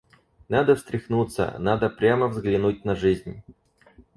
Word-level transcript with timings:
Надо 0.49 0.75
встряхнуться, 0.75 1.57
надо 1.59 1.87
прямо 1.87 2.27
взглянуть 2.27 2.85
на 2.85 2.95
жизнь. 2.95 3.43